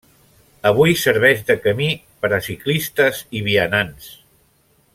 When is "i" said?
3.41-3.43